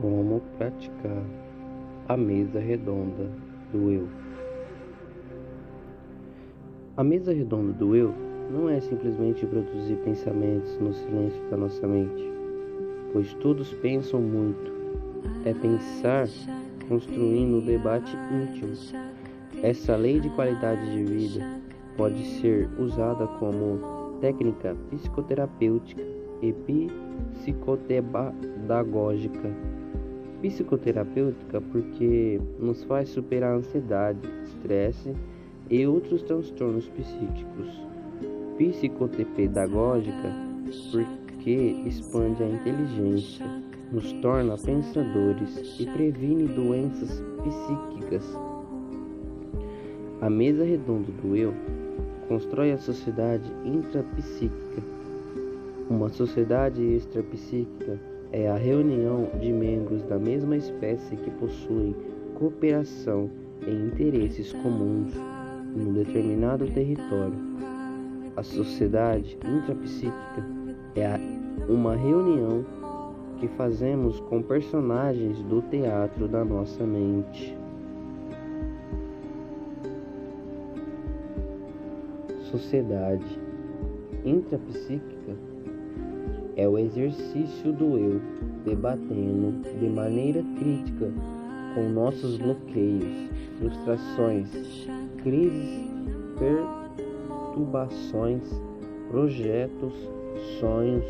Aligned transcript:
Como 0.00 0.40
praticar 0.56 1.22
a 2.08 2.16
mesa 2.16 2.58
redonda 2.58 3.28
do 3.72 3.90
eu. 3.90 4.08
A 6.96 7.04
mesa 7.04 7.32
redonda 7.32 7.72
do 7.72 7.94
eu 7.94 8.12
não 8.50 8.68
é 8.68 8.80
simplesmente 8.80 9.46
produzir 9.46 9.94
pensamentos 10.04 10.76
no 10.78 10.92
silêncio 10.92 11.40
da 11.50 11.56
nossa 11.56 11.86
mente, 11.86 12.28
pois 13.12 13.32
todos 13.34 13.72
pensam 13.74 14.20
muito. 14.20 14.80
É 15.44 15.54
pensar 15.54 16.26
construindo 16.88 17.58
o 17.58 17.62
debate 17.62 18.16
íntimo. 18.32 18.72
Essa 19.62 19.94
lei 19.96 20.18
de 20.18 20.28
qualidade 20.30 20.90
de 20.90 21.04
vida 21.04 21.46
pode 21.96 22.24
ser 22.40 22.68
usada 22.78 23.28
como 23.38 24.18
técnica 24.20 24.74
psicoterapêutica 24.90 26.02
e 26.42 26.52
psicopedagógica. 27.34 29.69
Psicoterapêutica 30.42 31.60
porque 31.60 32.40
nos 32.58 32.82
faz 32.84 33.10
superar 33.10 33.56
ansiedade, 33.56 34.20
estresse 34.44 35.14
e 35.68 35.86
outros 35.86 36.22
transtornos 36.22 36.88
psíquicos. 36.88 37.68
Psicopedagógica 38.56 40.32
porque 40.90 41.82
expande 41.86 42.42
a 42.42 42.48
inteligência, 42.48 43.46
nos 43.92 44.12
torna 44.14 44.56
pensadores 44.56 45.80
e 45.80 45.86
previne 45.86 46.46
doenças 46.46 47.22
psíquicas. 47.42 48.24
A 50.20 50.30
mesa 50.30 50.64
redonda 50.64 51.10
do 51.22 51.36
eu 51.36 51.54
constrói 52.28 52.72
a 52.72 52.78
sociedade 52.78 53.50
intrapsíquica. 53.64 54.82
Uma 55.88 56.08
sociedade 56.08 56.82
extrapsíquica 56.82 57.98
é 58.32 58.48
a 58.48 58.56
reunião 58.56 59.28
de 59.40 59.52
membros 59.52 60.02
da 60.04 60.18
mesma 60.18 60.56
espécie 60.56 61.16
que 61.16 61.30
possuem 61.32 61.94
cooperação 62.34 63.28
e 63.66 63.70
interesses 63.70 64.52
comuns 64.52 65.12
num 65.74 65.92
determinado 65.92 66.66
território. 66.68 67.34
A 68.36 68.42
sociedade 68.42 69.36
intrapsíquica 69.44 70.46
é 70.94 71.18
uma 71.68 71.96
reunião 71.96 72.64
que 73.38 73.48
fazemos 73.48 74.20
com 74.20 74.42
personagens 74.42 75.42
do 75.44 75.62
teatro 75.62 76.28
da 76.28 76.44
nossa 76.44 76.84
mente. 76.84 77.56
Sociedade 82.50 83.40
intrapsíquica 84.24 85.49
é 86.56 86.68
o 86.68 86.78
exercício 86.78 87.72
do 87.72 87.98
eu 87.98 88.20
debatendo 88.64 89.60
de 89.78 89.88
maneira 89.88 90.42
crítica 90.58 91.10
com 91.74 91.88
nossos 91.88 92.38
bloqueios, 92.38 93.30
frustrações, 93.58 94.48
crises, 95.22 95.88
perturbações, 96.38 98.42
projetos, 99.10 99.92
sonhos. 100.58 101.04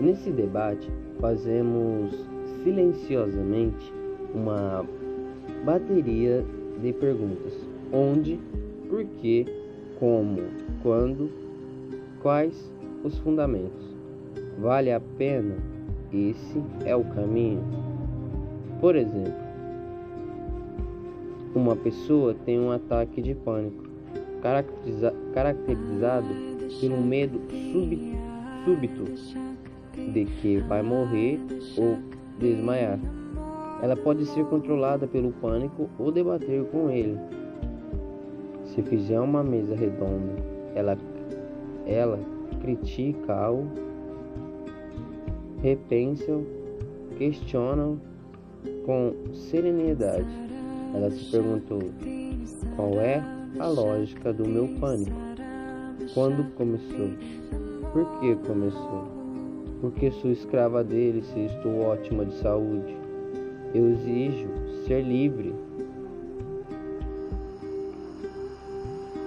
Nesse 0.00 0.30
debate, 0.30 0.88
fazemos 1.20 2.14
silenciosamente 2.62 3.92
uma 4.34 4.84
bateria 5.64 6.44
de 6.80 6.92
perguntas: 6.92 7.54
onde, 7.92 8.38
por 8.88 9.04
que, 9.04 9.46
como, 9.98 10.42
quando, 10.82 11.30
quais 12.22 12.70
os 13.04 13.18
fundamentos. 13.18 13.97
Vale 14.58 14.92
a 14.92 14.98
pena? 14.98 15.54
Esse 16.12 16.60
é 16.84 16.96
o 16.96 17.04
caminho? 17.04 17.62
Por 18.80 18.96
exemplo, 18.96 19.32
uma 21.54 21.76
pessoa 21.76 22.34
tem 22.44 22.58
um 22.58 22.72
ataque 22.72 23.22
de 23.22 23.36
pânico, 23.36 23.84
caracteriza 24.42 25.14
caracterizado 25.32 26.26
pelo 26.80 27.00
medo 27.00 27.40
súbito 28.64 29.04
de 30.12 30.24
que 30.24 30.58
vai 30.58 30.82
morrer 30.82 31.38
ou 31.76 31.98
desmaiar. 32.40 32.98
Ela 33.80 33.96
pode 33.96 34.26
ser 34.26 34.44
controlada 34.46 35.06
pelo 35.06 35.30
pânico 35.32 35.88
ou 36.00 36.10
debater 36.10 36.64
com 36.64 36.90
ele. 36.90 37.16
Se 38.64 38.82
fizer 38.82 39.20
uma 39.20 39.44
mesa 39.44 39.76
redonda, 39.76 40.34
ela, 40.74 40.98
ela 41.86 42.18
critica-o 42.60 43.87
repensam, 45.62 46.44
questionam 47.16 48.00
com 48.84 49.14
serenidade. 49.32 50.26
Ela 50.94 51.10
se 51.10 51.30
perguntou: 51.30 51.82
qual 52.76 52.94
é 53.00 53.22
a 53.58 53.66
lógica 53.66 54.32
do 54.32 54.48
meu 54.48 54.68
pânico? 54.80 55.16
Quando 56.14 56.50
começou? 56.54 57.10
Por 57.92 58.20
que 58.20 58.34
começou? 58.46 59.04
Porque 59.80 60.10
sou 60.10 60.30
escrava 60.30 60.82
dele 60.82 61.22
se 61.22 61.40
estou 61.40 61.80
ótima 61.80 62.24
de 62.24 62.34
saúde. 62.38 62.96
Eu 63.74 63.90
exijo 63.90 64.48
ser 64.86 65.02
livre. 65.02 65.54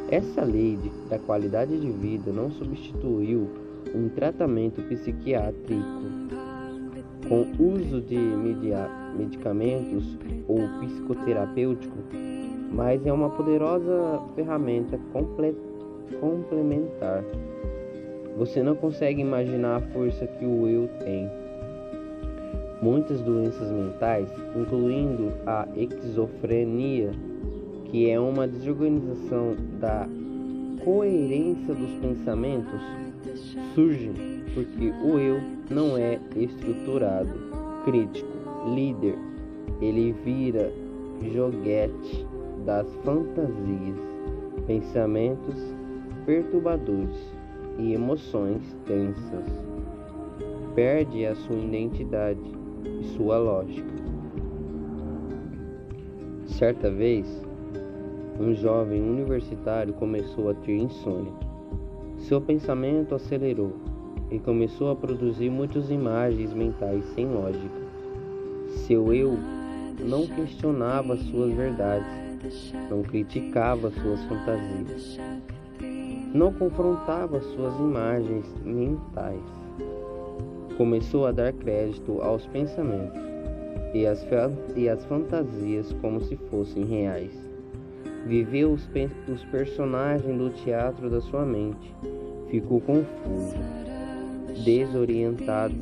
Essa 0.09 0.43
lei 0.43 0.77
da 1.09 1.17
qualidade 1.19 1.79
de 1.79 1.89
vida 1.89 2.31
não 2.33 2.51
substituiu 2.51 3.47
um 3.93 4.09
tratamento 4.09 4.81
psiquiátrico 4.83 6.11
com 7.27 7.45
uso 7.63 8.01
de 8.01 8.17
medicamentos 9.17 10.17
ou 10.47 10.59
psicoterapêutico, 10.79 11.97
mas 12.71 13.05
é 13.05 13.13
uma 13.13 13.29
poderosa 13.29 14.21
ferramenta 14.35 14.99
complementar. 16.19 17.23
Você 18.37 18.63
não 18.63 18.75
consegue 18.75 19.21
imaginar 19.21 19.77
a 19.77 19.81
força 19.81 20.25
que 20.25 20.45
o 20.45 20.67
eu 20.67 20.89
tem. 20.99 21.29
Muitas 22.81 23.21
doenças 23.21 23.69
mentais, 23.71 24.27
incluindo 24.55 25.31
a 25.45 25.67
esquizofrenia, 25.75 27.11
que 27.85 28.09
é 28.09 28.19
uma 28.19 28.47
desorganização 28.47 29.55
da 29.79 30.07
coerência 30.83 31.75
dos 31.75 31.91
pensamentos, 32.01 32.81
surgem 33.73 34.13
porque 34.53 34.91
o 35.03 35.17
eu 35.19 35.41
não 35.69 35.97
é 35.97 36.19
estruturado, 36.35 37.31
crítico, 37.85 38.27
líder. 38.73 39.15
Ele 39.81 40.11
vira 40.23 40.71
joguete 41.33 42.27
das 42.65 42.87
fantasias, 43.03 43.97
pensamentos 44.67 45.55
perturbadores 46.25 47.17
e 47.79 47.93
emoções 47.93 48.61
tensas. 48.85 49.45
Perde 50.75 51.25
a 51.25 51.35
sua 51.35 51.57
identidade 51.57 52.39
e 52.99 53.03
sua 53.15 53.37
lógica. 53.37 53.91
Certa 56.45 56.91
vez, 56.91 57.25
um 58.39 58.53
jovem 58.53 59.01
universitário 59.01 59.93
começou 59.93 60.49
a 60.49 60.53
ter 60.53 60.77
insônia. 60.77 61.50
Seu 62.21 62.39
pensamento 62.39 63.15
acelerou 63.15 63.73
e 64.29 64.39
começou 64.39 64.91
a 64.91 64.95
produzir 64.95 65.49
muitas 65.49 65.89
imagens 65.89 66.53
mentais 66.53 67.03
sem 67.13 67.25
lógica. 67.25 67.81
Seu 68.85 69.13
eu 69.13 69.37
não 69.99 70.25
questionava 70.27 71.17
suas 71.17 71.51
verdades, 71.53 72.73
não 72.89 73.01
criticava 73.01 73.91
suas 73.91 74.23
fantasias, 74.25 75.19
não 76.33 76.53
confrontava 76.53 77.41
suas 77.41 77.77
imagens 77.79 78.45
mentais. 78.63 79.41
Começou 80.77 81.25
a 81.25 81.31
dar 81.31 81.51
crédito 81.51 82.21
aos 82.21 82.45
pensamentos 82.47 83.21
e 83.93 84.05
às, 84.05 84.25
e 84.75 84.87
às 84.87 85.03
fantasias 85.05 85.91
como 86.01 86.21
se 86.21 86.37
fossem 86.49 86.85
reais. 86.85 87.50
Viveu 88.25 88.71
os, 88.71 88.87
os 89.27 89.43
personagens 89.45 90.37
do 90.37 90.49
teatro 90.49 91.09
da 91.09 91.21
sua 91.21 91.45
mente. 91.45 91.93
Ficou 92.49 92.81
confuso, 92.81 93.55
desorientado. 94.63 95.75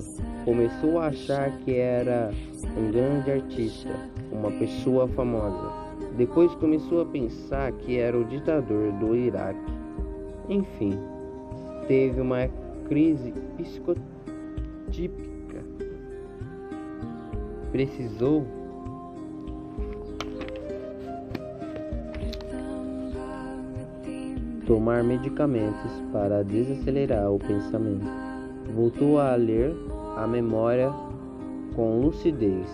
Começou 0.45 0.99
a 0.99 1.07
achar 1.07 1.51
que 1.59 1.75
era 1.75 2.31
um 2.77 2.91
grande 2.91 3.31
artista, 3.31 3.89
uma 4.31 4.51
pessoa 4.51 5.07
famosa. 5.09 5.89
Depois 6.17 6.53
começou 6.55 7.01
a 7.01 7.05
pensar 7.05 7.71
que 7.73 7.97
era 7.97 8.17
o 8.17 8.23
ditador 8.23 8.91
do 8.93 9.15
Iraque. 9.15 9.59
Enfim, 10.47 10.97
teve 11.87 12.21
uma 12.21 12.47
crise 12.87 13.33
psicotípica. 13.57 14.09
Precisou 17.71 18.45
tomar 24.69 25.03
medicamentos 25.03 25.91
para 26.13 26.43
desacelerar 26.43 27.31
o 27.33 27.39
pensamento. 27.39 28.05
Voltou 28.75 29.19
a 29.19 29.33
ler 29.33 29.75
a 30.15 30.27
memória 30.27 30.93
com 31.75 31.99
lucidez 31.99 32.67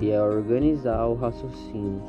e 0.00 0.12
a 0.12 0.24
organizar 0.24 1.06
o 1.06 1.14
raciocínio. 1.14 2.02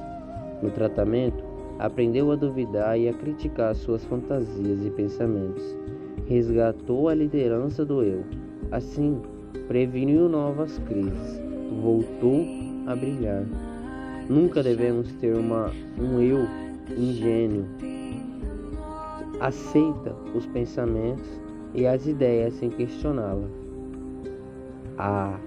No 0.60 0.72
tratamento, 0.72 1.44
aprendeu 1.78 2.32
a 2.32 2.36
duvidar 2.36 2.98
e 2.98 3.08
a 3.08 3.14
criticar 3.14 3.76
suas 3.76 4.04
fantasias 4.06 4.84
e 4.84 4.90
pensamentos. 4.90 5.64
Resgatou 6.26 7.08
a 7.08 7.14
liderança 7.14 7.86
do 7.86 8.02
eu. 8.02 8.24
Assim, 8.72 9.22
preveniu 9.68 10.28
novas 10.28 10.80
crises. 10.80 11.40
Voltou 11.80 12.44
a 12.88 12.96
brilhar. 12.96 13.44
Nunca 14.28 14.64
devemos 14.64 15.14
ter 15.14 15.36
uma, 15.36 15.70
um 15.96 16.20
eu 16.20 16.48
ingênuo. 16.98 17.66
Aceita 19.46 20.12
os 20.34 20.48
pensamentos 20.48 21.40
e 21.76 21.86
as 21.86 22.08
ideias 22.08 22.56
sem 22.56 22.68
questioná-las. 22.68 23.52
A 24.98 25.40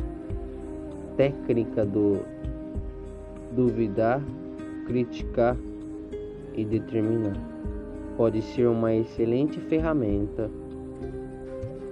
técnica 1.17 1.85
do 1.85 2.21
duvidar, 3.57 4.23
criticar 4.87 5.57
e 6.55 6.65
determinar 6.65 7.37
pode 8.17 8.41
ser 8.41 8.69
uma 8.69 8.95
excelente 8.95 9.59
ferramenta 9.63 10.49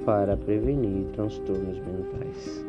para 0.04 0.36
prevenir 0.36 1.06
transtornos 1.12 1.80
mentais. 1.80 2.64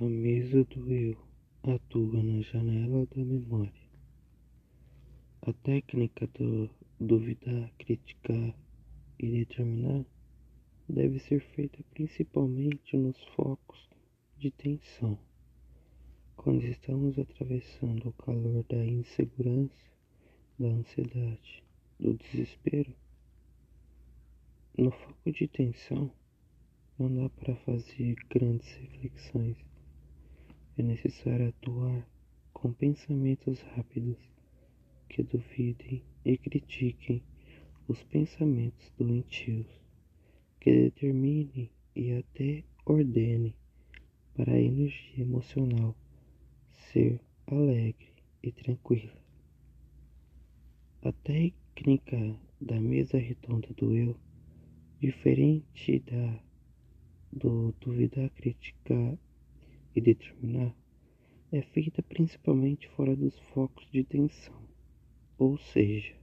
A 0.00 0.04
mesa 0.04 0.62
do 0.62 0.92
eu 0.92 1.33
atua 1.66 2.22
na 2.22 2.42
janela 2.42 3.06
da 3.06 3.24
memória. 3.24 3.72
A 5.40 5.52
técnica 5.52 6.26
do 6.26 6.68
duvidar, 7.00 7.72
criticar 7.78 8.54
e 9.18 9.30
determinar 9.30 10.04
deve 10.86 11.18
ser 11.20 11.40
feita 11.40 11.82
principalmente 11.94 12.96
nos 12.98 13.18
focos 13.34 13.88
de 14.36 14.50
tensão. 14.50 15.18
Quando 16.36 16.64
estamos 16.64 17.18
atravessando 17.18 18.10
o 18.10 18.12
calor 18.12 18.62
da 18.68 18.84
insegurança, 18.84 19.90
da 20.58 20.68
ansiedade, 20.68 21.64
do 21.98 22.12
desespero, 22.12 22.94
no 24.76 24.90
foco 24.90 25.32
de 25.32 25.48
tensão 25.48 26.12
não 26.98 27.14
dá 27.14 27.30
para 27.30 27.56
fazer 27.56 28.16
grandes 28.28 28.70
reflexões. 28.74 29.73
É 30.76 30.82
necessário 30.82 31.50
atuar 31.50 32.04
com 32.52 32.72
pensamentos 32.72 33.60
rápidos 33.76 34.18
que 35.08 35.22
duvidem 35.22 36.02
e 36.24 36.36
critiquem 36.36 37.22
os 37.86 38.02
pensamentos 38.02 38.92
doentios, 38.98 39.68
que 40.58 40.72
determinem 40.72 41.70
e 41.94 42.12
até 42.12 42.64
ordenem 42.84 43.54
para 44.34 44.54
a 44.54 44.60
energia 44.60 45.22
emocional 45.22 45.94
ser 46.90 47.20
alegre 47.46 48.12
e 48.42 48.50
tranquila. 48.50 49.16
A 51.02 51.12
técnica 51.12 52.36
da 52.60 52.80
mesa 52.80 53.16
redonda 53.16 53.68
do 53.74 53.94
eu, 53.94 54.16
diferente 55.00 56.00
da 56.00 56.42
do 57.32 57.72
duvidar, 57.80 58.30
criticar 58.30 59.16
e 59.94 60.00
determinar, 60.00 60.74
é 61.52 61.62
feita 61.62 62.02
principalmente 62.02 62.88
fora 62.88 63.14
dos 63.14 63.38
focos 63.50 63.88
de 63.90 64.02
tensão 64.04 64.64
ou 65.38 65.58
seja, 65.58 66.14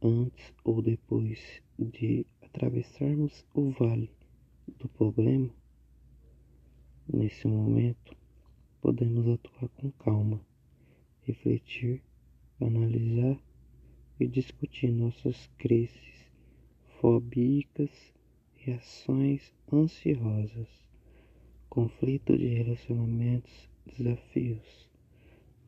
antes 0.00 0.54
ou 0.64 0.80
depois 0.80 1.62
de 1.78 2.26
atravessarmos 2.40 3.44
o 3.54 3.70
vale 3.70 4.10
do 4.78 4.88
problema, 4.88 5.50
nesse 7.06 7.46
momento 7.46 8.16
podemos 8.80 9.28
atuar 9.28 9.68
com 9.68 9.90
calma, 9.92 10.40
refletir, 11.22 12.02
analisar 12.60 13.38
e 14.18 14.26
discutir 14.26 14.90
nossas 14.90 15.50
crises 15.58 16.30
fóbicas, 17.00 17.90
reações 18.56 19.52
ansiosas, 19.70 20.83
conflito 21.74 22.38
de 22.38 22.46
relacionamentos, 22.46 23.68
desafios 23.84 24.88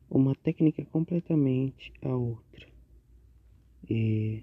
uma 0.09 0.33
técnica 0.35 0.85
completamente 0.85 1.91
a 2.01 2.15
outra. 2.15 2.65
E 3.89 4.41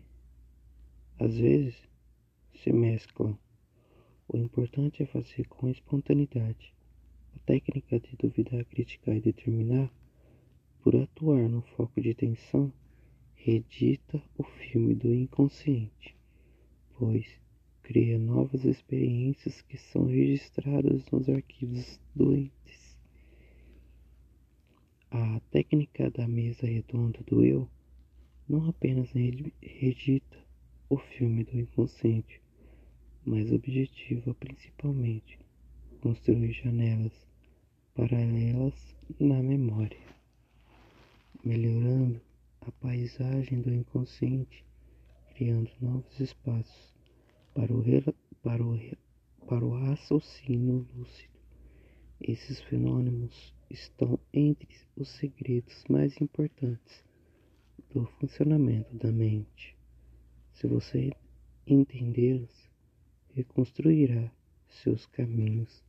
às 1.18 1.38
vezes 1.38 1.74
se 2.52 2.70
mesclam. 2.70 3.38
O 4.28 4.36
importante 4.36 5.02
é 5.02 5.06
fazer 5.06 5.46
com 5.48 5.70
espontaneidade. 5.70 6.74
A 7.34 7.38
técnica 7.46 7.98
de 7.98 8.14
duvidar, 8.16 8.62
criticar 8.66 9.16
e 9.16 9.20
determinar, 9.22 9.90
por 10.82 10.94
atuar 10.94 11.48
no 11.48 11.62
foco 11.62 11.98
de 11.98 12.12
tensão, 12.14 12.70
redita 13.34 14.22
o 14.36 14.44
filme 14.44 14.94
do 14.94 15.14
inconsciente, 15.14 16.14
pois 16.98 17.43
cria 17.84 18.18
novas 18.18 18.64
experiências 18.64 19.60
que 19.60 19.76
são 19.76 20.06
registradas 20.06 21.04
nos 21.10 21.28
arquivos 21.28 22.00
doentes. 22.14 22.98
A 25.10 25.38
técnica 25.50 26.10
da 26.10 26.26
mesa 26.26 26.66
redonda 26.66 27.20
do 27.26 27.44
eu 27.44 27.68
não 28.48 28.70
apenas 28.70 29.12
redita 29.12 30.38
o 30.88 30.96
filme 30.96 31.44
do 31.44 31.60
inconsciente, 31.60 32.40
mas 33.22 33.52
objetiva 33.52 34.34
principalmente 34.34 35.38
construir 36.00 36.52
janelas 36.52 37.12
paralelas 37.94 38.96
na 39.20 39.42
memória, 39.42 40.00
melhorando 41.44 42.20
a 42.62 42.72
paisagem 42.72 43.60
do 43.60 43.72
inconsciente, 43.72 44.64
criando 45.34 45.70
novos 45.80 46.18
espaços 46.18 46.93
para 47.54 47.72
o, 47.72 47.84
para 48.42 48.62
o, 48.64 48.78
para 49.46 49.64
o 49.64 49.70
raciocínio 49.86 50.86
lúcido. 50.96 51.32
Esses 52.20 52.60
fenômenos 52.62 53.54
estão 53.70 54.18
entre 54.32 54.68
os 54.96 55.08
segredos 55.08 55.84
mais 55.88 56.20
importantes 56.20 57.04
do 57.90 58.06
funcionamento 58.18 58.96
da 58.96 59.12
mente. 59.12 59.76
Se 60.52 60.66
você 60.66 61.12
entendê-los, 61.66 62.70
reconstruirá 63.34 64.32
seus 64.68 65.06
caminhos 65.06 65.83